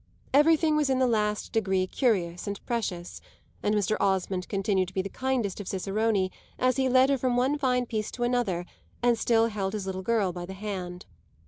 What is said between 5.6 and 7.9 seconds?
of ciceroni as he led her from one fine